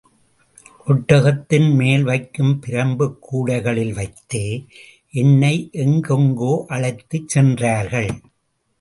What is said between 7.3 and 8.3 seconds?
சென்றார்கள்.